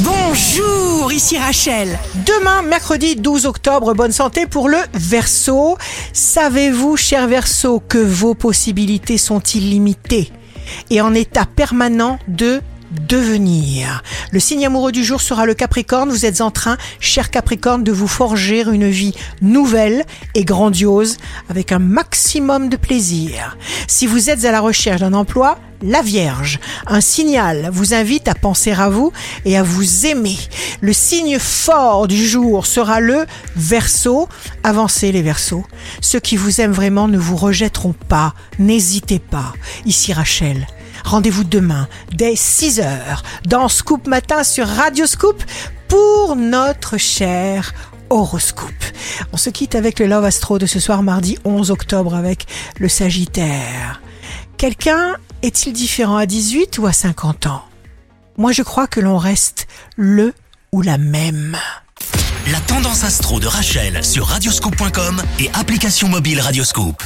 [0.00, 1.98] Bonjour, ici Rachel.
[2.26, 5.78] Demain, mercredi 12 octobre, bonne santé pour le Verseau.
[6.12, 10.30] Savez-vous, cher Verseau, que vos possibilités sont illimitées
[10.90, 12.60] et en état permanent de
[13.08, 14.02] devenir.
[14.30, 16.10] Le signe amoureux du jour sera le Capricorne.
[16.10, 20.04] Vous êtes en train, cher Capricorne, de vous forger une vie nouvelle
[20.34, 21.16] et grandiose
[21.48, 23.56] avec un maximum de plaisir.
[23.86, 28.34] Si vous êtes à la recherche d'un emploi, la Vierge, un signal vous invite à
[28.34, 29.12] penser à vous
[29.44, 30.38] et à vous aimer.
[30.80, 33.26] Le signe fort du jour sera le
[33.56, 34.28] Verseau.
[34.64, 35.64] Avancez les Verseaux.
[36.00, 38.34] Ceux qui vous aiment vraiment ne vous rejetteront pas.
[38.58, 39.52] N'hésitez pas.
[39.84, 40.66] Ici Rachel.
[41.06, 42.88] Rendez-vous demain dès 6h
[43.46, 45.40] dans Scoop Matin sur Radio Scoop
[45.86, 47.72] pour notre cher
[48.10, 48.72] horoscope.
[49.32, 52.46] On se quitte avec le Love Astro de ce soir mardi 11 octobre avec
[52.80, 54.02] le Sagittaire.
[54.56, 57.62] Quelqu'un est-il différent à 18 ou à 50 ans?
[58.36, 60.34] Moi je crois que l'on reste le
[60.72, 61.56] ou la même.
[62.50, 67.04] La tendance astro de Rachel sur radioscope.com et application mobile Radioscope.